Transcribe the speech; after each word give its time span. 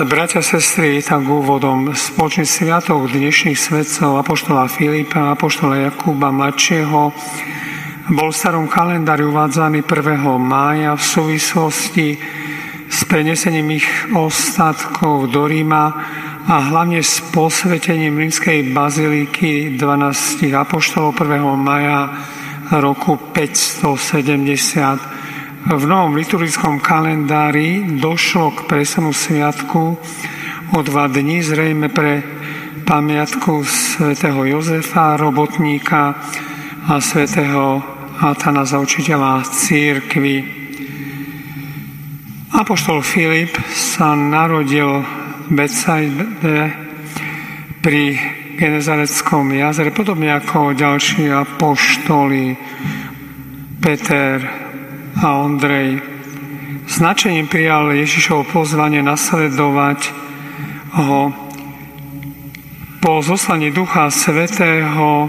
Bratia, 0.00 0.40
sestry, 0.40 1.04
tak 1.04 1.28
úvodom 1.28 1.92
spoločný 1.92 2.48
sviatok 2.48 3.12
dnešných 3.12 3.52
svetcov 3.52 4.16
Apoštola 4.24 4.64
Filipa 4.64 5.36
Apoštola 5.36 5.76
Jakuba 5.76 6.32
mladšieho 6.32 7.12
bol 8.08 8.32
v 8.32 8.38
starom 8.40 8.64
kalendári 8.64 9.28
uvádzaný 9.28 9.84
1. 9.84 10.24
mája 10.40 10.96
v 10.96 11.04
súvislosti 11.04 12.16
s 12.88 13.04
prenesením 13.04 13.76
ich 13.76 13.84
ostatkov 14.16 15.28
do 15.28 15.44
Ríma 15.44 15.92
a 16.48 16.54
hlavne 16.72 17.04
s 17.04 17.20
posvetením 17.28 18.16
rímskej 18.24 18.72
baziliky 18.72 19.76
12 19.76 20.48
apoštolov 20.48 21.12
1. 21.12 21.44
maja 21.60 22.08
roku 22.72 23.20
570 23.36 25.19
v 25.60 25.84
novom 25.84 26.16
liturgickom 26.16 26.80
kalendári 26.80 28.00
došlo 28.00 28.56
k 28.56 28.64
presunu 28.64 29.12
sviatku 29.12 29.82
o 30.72 30.78
dva 30.80 31.04
dní, 31.04 31.44
zrejme 31.44 31.92
pre 31.92 32.24
pamiatku 32.88 33.60
svätého 33.68 34.40
Jozefa, 34.48 35.20
robotníka 35.20 36.16
a 36.88 36.96
svätého 37.04 37.84
Atana 38.24 38.64
za 38.64 38.80
učiteľa 38.80 39.44
církvy. 39.44 40.36
Apoštol 42.56 43.04
Filip 43.04 43.52
sa 43.72 44.16
narodil 44.16 45.04
v 45.04 45.50
Betsaide 45.52 46.72
pri 47.84 48.16
Genezareckom 48.56 49.52
jazere, 49.56 49.92
podobne 49.92 50.36
ako 50.36 50.76
ďalší 50.76 51.32
apoštoli 51.32 52.56
Peter, 53.80 54.69
a 55.20 55.36
Ondrej 55.36 56.00
značením 56.88 57.44
prijal 57.44 57.92
Ježišovo 57.92 58.48
pozvanie 58.48 59.04
nasledovať 59.04 60.16
ho 60.96 61.28
po 63.04 63.20
zoslaní 63.20 63.68
Ducha 63.68 64.08
Svetého 64.08 65.28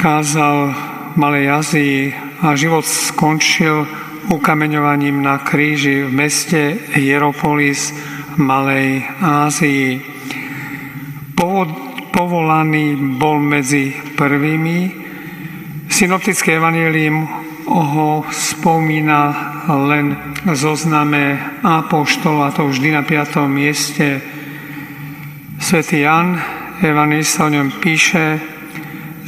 kázal 0.00 0.72
Malej 1.20 1.46
Azii 1.52 2.00
a 2.40 2.56
život 2.56 2.88
skončil 2.88 3.84
ukameňovaním 4.32 5.20
na 5.20 5.44
kríži 5.44 6.08
v 6.08 6.12
meste 6.12 6.76
Hieropolis 6.96 7.92
Malej 8.40 9.04
Ázii. 9.20 10.00
Povolaný 12.12 12.96
bol 13.20 13.44
medzi 13.44 13.92
prvými. 14.16 15.06
Synoptické 15.88 16.56
evanílium 16.56 17.37
ho 17.68 18.24
spomína 18.32 19.36
len 19.68 20.16
zozname 20.48 21.36
apoštol, 21.60 22.42
a 22.44 22.50
to 22.50 22.68
vždy 22.72 22.96
na 22.96 23.04
5. 23.04 23.44
mieste. 23.46 24.24
Svetý 25.60 26.08
Jan, 26.08 26.40
evangelista 26.80 27.44
o 27.44 27.52
ňom 27.52 27.76
píše, 27.82 28.40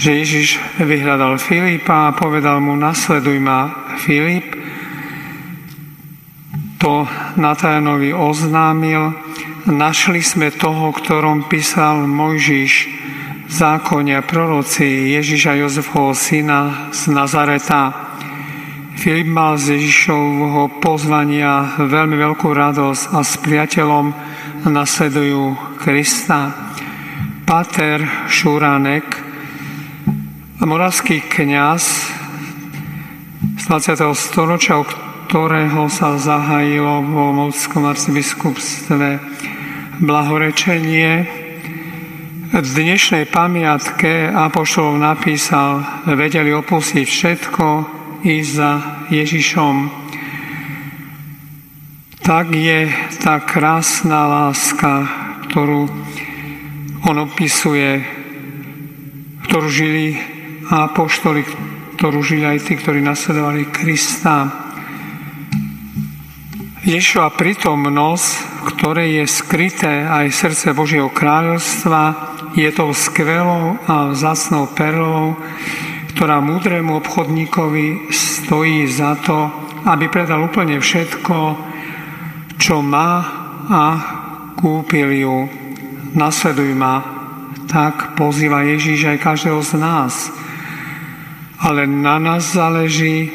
že 0.01 0.17
Ježiš 0.17 0.57
vyhľadal 0.81 1.37
Filipa 1.37 2.09
a 2.09 2.17
povedal 2.17 2.57
mu, 2.65 2.73
nasleduj 2.73 3.37
ma 3.37 3.93
Filip. 4.01 4.57
To 6.81 7.05
Natajanovi 7.37 8.17
oznámil, 8.17 9.13
našli 9.69 10.25
sme 10.25 10.49
toho, 10.49 10.89
ktorom 10.97 11.45
písal 11.45 12.09
Mojžiš, 12.09 12.73
zákonia 13.51 14.25
proroci 14.25 15.13
Ježiša 15.21 15.61
Jozefovho 15.61 16.17
syna 16.17 16.89
z 16.95 17.13
Nazareta. 17.13 18.10
Filip 19.01 19.33
mal 19.33 19.57
z 19.57 19.81
Ježišovho 19.81 20.77
pozvania 20.85 21.73
veľmi 21.81 22.21
veľkú 22.21 22.53
radosť 22.53 23.17
a 23.17 23.25
s 23.25 23.41
priateľom 23.41 24.13
nasledujú 24.69 25.57
Krista. 25.81 26.53
Pater 27.49 28.05
Šúranek, 28.29 29.09
moravský 30.61 31.25
kňaz 31.25 31.83
z 33.57 33.63
20. 33.73 34.05
storočia, 34.13 34.77
o 34.77 34.85
ktorého 34.85 35.89
sa 35.89 36.21
zahajilo 36.21 37.01
vo 37.01 37.33
Molskom 37.33 37.89
arcibiskupstve 37.89 39.17
blahorečenie, 39.97 41.25
v 42.53 42.67
dnešnej 42.69 43.33
pamiatke 43.33 44.29
Apoštolov 44.29 45.01
napísal, 45.01 46.05
vedeli 46.05 46.53
opustiť 46.53 47.07
všetko, 47.09 47.67
ísť 48.21 48.51
za 48.53 48.73
Ježišom. 49.09 49.75
Tak 52.21 52.47
je 52.53 52.87
tá 53.21 53.41
krásna 53.43 54.29
láska, 54.29 55.09
ktorú 55.49 55.89
on 57.09 57.17
opisuje, 57.25 58.05
ktorú 59.49 59.67
žili 59.73 60.15
apoštoli, 60.71 61.43
ktorú 61.99 62.21
žili 62.23 62.45
aj 62.47 62.59
tí, 62.71 62.79
ktorí 62.79 63.03
nasledovali 63.03 63.73
Krista. 63.73 64.47
Ježova 66.85 67.35
prítomnosť, 67.35 68.29
ktoré 68.73 69.21
je 69.21 69.25
skryté 69.29 70.05
aj 70.07 70.33
srdce 70.33 70.73
Božieho 70.73 71.13
kráľovstva, 71.13 72.31
je 72.57 72.69
tou 72.73 72.91
skvelou 72.97 73.79
a 73.85 74.11
vzácnou 74.11 74.71
perlou, 74.75 75.37
ktorá 76.11 76.43
múdremu 76.43 76.99
obchodníkovi 76.99 78.11
stojí 78.11 78.85
za 78.91 79.15
to, 79.23 79.47
aby 79.87 80.11
predal 80.11 80.45
úplne 80.45 80.83
všetko, 80.83 81.37
čo 82.61 82.83
má 82.85 83.25
a 83.71 83.83
kúpil 84.59 85.09
ju. 85.15 85.37
Nasleduj 86.11 86.75
ma, 86.75 87.01
tak 87.71 88.19
pozýva 88.19 88.67
Ježíš 88.67 89.15
aj 89.15 89.23
každého 89.23 89.63
z 89.63 89.73
nás. 89.79 90.15
Ale 91.63 91.87
na 91.87 92.19
nás 92.19 92.51
záleží, 92.51 93.31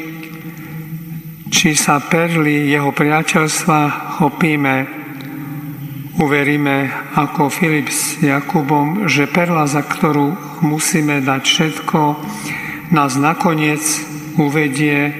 či 1.48 1.72
sa 1.72 2.02
perly 2.02 2.68
jeho 2.68 2.92
priateľstva 2.92 4.12
chopíme. 4.20 4.74
Uveríme 6.20 6.76
ako 7.16 7.48
Filip 7.48 7.88
s 7.88 8.20
Jakubom, 8.20 9.08
že 9.08 9.28
perla, 9.28 9.64
za 9.64 9.84
ktorú 9.84 10.60
musíme 10.64 11.24
dať 11.24 11.42
všetko, 11.44 12.00
nás 12.90 13.18
nakoniec 13.18 13.82
uvedie 14.38 15.10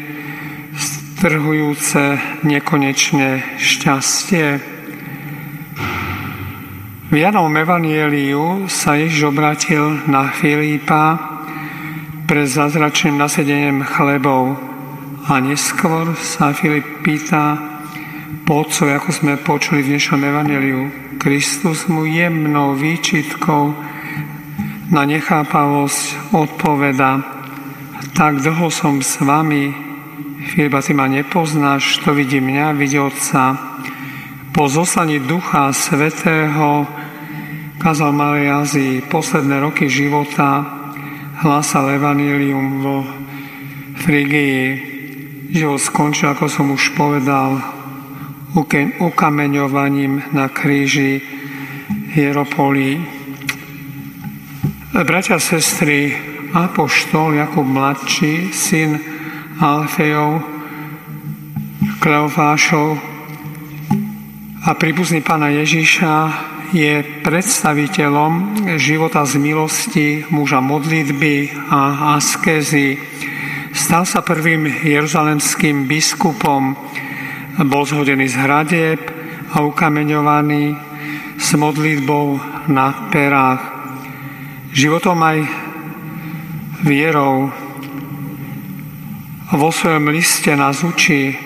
strhujúce 0.77 2.21
nekonečné 2.45 3.59
šťastie. 3.59 4.47
V 7.07 7.15
Janom 7.15 7.55
Evanieliu 7.55 8.67
sa 8.67 8.99
Ježiš 8.99 9.31
obratil 9.31 10.07
na 10.11 10.31
Filipa 10.31 11.19
pre 12.27 12.47
zázračným 12.47 13.15
nasedením 13.15 13.87
chlebov 13.87 14.59
a 15.27 15.39
neskôr 15.43 16.15
sa 16.19 16.51
Filip 16.55 17.03
pýta 17.03 17.59
po 18.47 18.63
ako 18.63 19.11
sme 19.11 19.35
počuli 19.43 19.83
v 19.83 19.99
dnešnom 19.99 20.23
Evangeliu. 20.23 20.91
Kristus 21.19 21.91
mu 21.91 22.07
jemnou 22.07 22.79
výčitkou 22.79 23.75
na 24.95 25.03
nechápavosť 25.03 26.31
odpoveda 26.31 27.36
tak 28.13 28.41
dlho 28.41 28.69
som 28.73 29.05
s 29.05 29.21
vami, 29.21 29.73
Filipa, 30.47 30.81
ty 30.83 30.95
ma 30.95 31.11
nepoznáš, 31.11 32.01
to 32.07 32.15
vidí 32.15 32.41
mňa, 32.41 32.73
vidí 32.73 32.97
Otca. 32.97 33.59
Po 34.55 34.69
zoslaní 34.69 35.21
Ducha 35.21 35.73
Svetého 35.73 36.87
kázal 37.77 38.13
Malej 38.13 38.47
Azii 38.51 39.05
posledné 39.05 39.61
roky 39.61 39.91
života, 39.91 40.65
hlásal 41.45 41.93
Evangelium 41.93 42.81
vo 42.81 43.05
Frigii. 44.01 44.95
Život 45.53 45.79
skončil, 45.79 46.33
ako 46.33 46.47
som 46.49 46.67
už 46.73 46.97
povedal, 46.97 47.61
ukameňovaním 48.99 50.33
na 50.33 50.49
kríži 50.49 51.21
Hieropolí. 52.17 52.99
Bratia, 54.97 55.37
sestry, 55.37 56.17
apoštol 56.55 57.35
Jakub 57.41 57.67
mladší, 57.67 58.53
syn 58.53 59.01
Alfejov, 59.59 60.43
Kleofášov 61.99 62.99
a 64.67 64.75
príbuzný 64.75 65.23
pána 65.23 65.55
Ježiša 65.55 66.15
je 66.75 67.23
predstaviteľom 67.23 68.67
života 68.77 69.23
z 69.23 69.39
milosti, 69.39 70.09
muža 70.35 70.59
modlitby 70.59 71.55
a 71.71 72.15
askézy. 72.19 72.99
Stal 73.71 74.03
sa 74.03 74.27
prvým 74.27 74.67
jeruzalemským 74.83 75.87
biskupom, 75.87 76.75
bol 77.63 77.83
zhodený 77.87 78.27
z 78.27 78.37
hradieb 78.43 79.01
a 79.55 79.63
ukameňovaný 79.63 80.75
s 81.39 81.49
modlitbou 81.55 82.27
na 82.67 83.09
perách. 83.09 83.63
Životom 84.75 85.23
aj 85.23 85.66
vierou 86.83 87.53
vo 89.53 89.71
svojom 89.73 90.11
liste 90.11 90.57
nás 90.57 90.83
učí, 90.83 91.39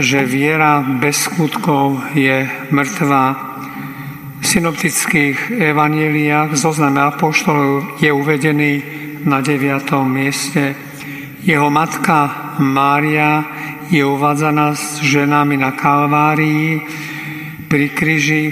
že 0.00 0.24
viera 0.24 0.80
bez 0.80 1.28
skutkov 1.28 2.00
je 2.16 2.48
mŕtva. 2.72 3.36
V 4.40 4.44
synoptických 4.48 5.60
evaneliách 5.60 6.56
zozname 6.56 7.04
apoštolov 7.04 8.00
je 8.00 8.08
uvedený 8.08 8.72
na 9.28 9.44
9. 9.44 9.84
mieste. 10.08 10.74
Jeho 11.44 11.68
matka 11.70 12.56
Mária 12.58 13.44
je 13.92 14.00
uvádzaná 14.00 14.74
s 14.74 15.04
ženami 15.04 15.60
na 15.60 15.76
Kalvárii 15.76 16.80
pri 17.68 17.86
kríži 17.92 18.44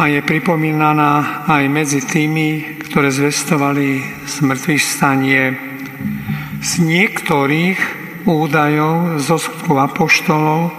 a 0.00 0.08
je 0.08 0.24
pripomínaná 0.24 1.44
aj 1.44 1.64
medzi 1.68 2.00
tými, 2.00 2.80
ktoré 2.92 3.08
zvestovali 3.08 4.04
smrtvých 4.28 4.84
stanie. 4.84 5.56
Z 6.60 6.84
niektorých 6.84 7.80
údajov 8.28 9.16
zo 9.16 9.40
skutku 9.40 9.80
apoštolov, 9.80 10.76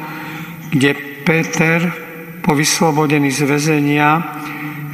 kde 0.69 0.93
Peter 1.25 1.89
po 2.45 2.53
vyslobodení 2.53 3.33
z 3.33 3.49
väzenia 3.49 4.21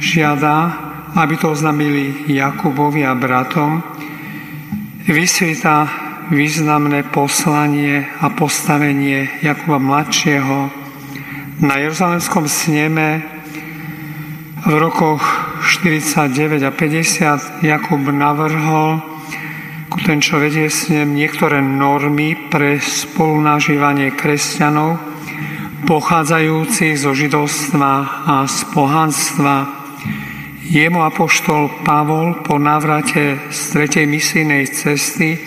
žiada, 0.00 0.72
aby 1.12 1.36
to 1.36 1.52
oznamili 1.52 2.24
Jakubovi 2.24 3.04
a 3.04 3.12
bratom, 3.12 3.84
vysvíta 5.04 5.92
významné 6.32 7.04
poslanie 7.12 8.08
a 8.16 8.32
postavenie 8.32 9.44
Jakuba 9.44 9.76
mladšieho 9.76 10.72
na 11.60 11.74
Jeruzalemskom 11.84 12.48
sneme 12.48 13.20
v 14.64 14.72
rokoch 14.72 15.49
49 15.70 16.66
a 16.66 16.70
50 16.74 17.62
Jakub 17.62 18.02
navrhol 18.10 18.98
ten, 20.02 20.18
čo 20.18 20.42
vedie 20.42 20.66
s 20.66 20.90
ním 20.90 21.14
niektoré 21.14 21.62
normy 21.62 22.34
pre 22.50 22.82
spolunažívanie 22.82 24.10
kresťanov, 24.18 24.98
pochádzajúcich 25.86 26.98
zo 26.98 27.14
židovstva 27.14 28.26
a 28.26 28.34
z 28.50 28.58
pohanstva. 28.74 29.56
Jemu 30.66 31.06
apoštol 31.06 31.86
Pavol 31.86 32.42
po 32.42 32.58
návrate 32.58 33.50
z 33.54 33.60
tretej 33.70 34.10
misijnej 34.10 34.66
cesty 34.66 35.38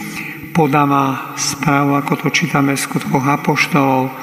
podáva 0.55 1.35
správu, 1.35 1.99
ako 1.99 2.13
to 2.15 2.27
čítame 2.31 2.79
v 2.79 2.83
skutkoch 2.83 3.27
apoštolov. 3.27 4.15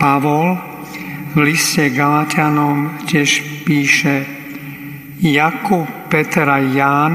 Pavol 0.00 0.56
v 1.36 1.38
liste 1.44 1.92
Galatianom 1.92 3.04
tiež 3.04 3.64
píše 3.68 4.39
Jakub, 5.20 5.84
Peter 6.08 6.48
a 6.48 6.64
Ján, 6.64 7.12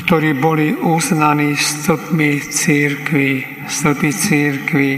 ktorí 0.00 0.32
boli 0.40 0.72
uznaní 0.72 1.52
stĺpmi 1.52 2.48
církvy, 2.48 3.44
stĺpy 3.68 4.08
církvy. 4.08 4.90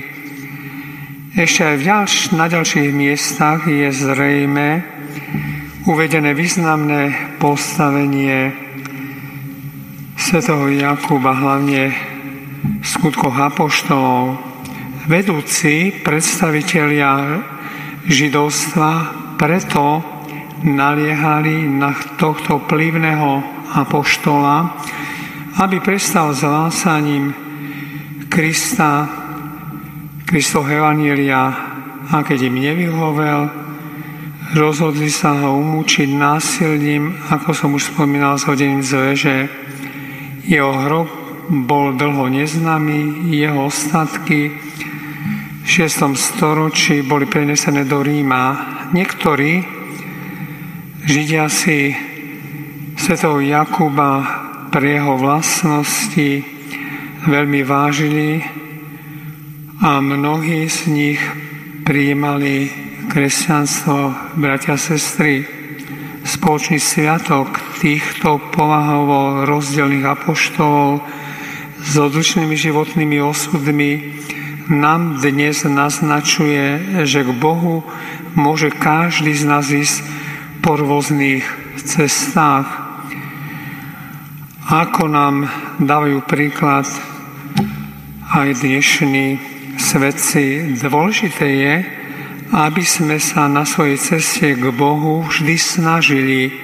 Ešte 1.34 1.66
aj 1.66 1.76
ďalš, 1.82 2.12
na 2.38 2.46
ďalších 2.46 2.94
miestach 2.94 3.66
je 3.66 3.90
zrejme 3.90 4.86
uvedené 5.90 6.30
významné 6.30 7.34
postavenie 7.42 8.54
svätého 10.14 10.70
Jakuba, 10.70 11.34
hlavne 11.34 11.90
v 12.78 12.86
skutkoch 12.86 13.34
apoštolov. 13.34 14.38
Vedúci 15.10 15.90
predstavitelia 16.06 17.42
židovstva 18.06 18.90
preto 19.34 20.19
naliehali 20.64 21.64
na 21.68 21.96
tohto 22.20 22.60
plivného 22.64 23.42
apoštola, 23.72 24.76
aby 25.60 25.80
prestal 25.80 26.32
s 26.36 26.44
hlásaním 26.44 27.32
Krista, 28.30 29.08
Kristov 30.24 30.70
Evanília 30.70 31.50
a 32.10 32.16
keď 32.22 32.50
im 32.50 32.56
nevyhovel, 32.62 33.40
rozhodli 34.54 35.10
sa 35.10 35.34
ho 35.34 35.58
umúčiť 35.58 36.10
násilím, 36.10 37.14
ako 37.30 37.50
som 37.54 37.70
už 37.74 37.94
spomínal 37.94 38.38
z 38.38 38.46
hodiny 38.50 38.76
z 38.82 38.90
veže. 38.94 39.36
Jeho 40.46 40.74
hrob 40.74 41.08
bol 41.50 41.94
dlho 41.94 42.30
neznámy, 42.30 43.30
jeho 43.30 43.66
ostatky 43.66 44.54
v 45.62 45.66
6. 45.66 46.14
storočí 46.18 47.02
boli 47.06 47.30
prenesené 47.30 47.86
do 47.86 48.02
Ríma. 48.02 48.42
Niektorí 48.90 49.79
Židia 51.00 51.48
si 51.48 51.96
svetov 53.00 53.40
Jakuba 53.40 54.20
pre 54.68 55.00
jeho 55.00 55.16
vlastnosti 55.16 56.44
veľmi 57.24 57.64
vážili 57.64 58.44
a 59.80 59.96
mnohí 60.04 60.68
z 60.68 60.78
nich 60.92 61.20
prijímali 61.88 62.68
kresťanstvo, 63.08 64.12
bratia 64.36 64.76
sestry. 64.76 65.48
Spoločný 66.20 66.76
sviatok 66.76 67.48
týchto 67.80 68.36
povahovo 68.52 69.48
rozdielných 69.48 70.04
apoštolov 70.04 71.00
s 71.80 71.92
odlišnými 71.96 72.52
životnými 72.52 73.24
osudmi 73.24 74.20
nám 74.68 75.16
dnes 75.24 75.64
naznačuje, 75.64 77.00
že 77.08 77.24
k 77.24 77.30
Bohu 77.32 77.88
môže 78.36 78.68
každý 78.68 79.32
z 79.32 79.44
nás 79.48 79.72
ísť 79.72 80.19
po 80.60 80.76
rôznych 80.76 81.44
cestách 81.80 82.68
ako 84.70 85.10
nám 85.10 85.50
dávajú 85.82 86.22
príklad 86.30 86.86
aj 88.30 88.62
dnešní 88.62 89.42
svedci, 89.74 90.78
dôležité 90.78 91.46
je, 91.50 91.74
aby 92.54 92.84
sme 92.86 93.18
sa 93.18 93.50
na 93.50 93.66
svojej 93.66 93.98
ceste 93.98 94.54
k 94.54 94.64
Bohu 94.70 95.26
vždy 95.26 95.58
snažili 95.58 96.54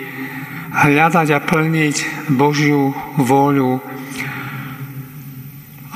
hľadať 0.71 1.29
a 1.35 1.41
plniť 1.43 1.97
Božiu 2.31 2.95
vôľu. 3.19 3.83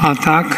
A 0.02 0.10
tak, 0.18 0.50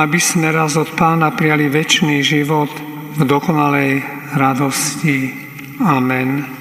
aby 0.00 0.16
sme 0.16 0.48
raz 0.48 0.78
od 0.80 0.88
Pána 0.96 1.36
prijali 1.36 1.68
väčší 1.68 2.24
život 2.24 2.72
v 3.12 3.20
dokonalej 3.28 4.00
radosti. 4.32 5.36
Amen. 5.84 6.56